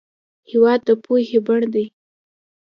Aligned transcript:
هېواد 0.49 0.79
د 0.87 0.89
پوهې 1.03 1.39
بڼ 1.47 1.61
دی. 1.73 1.85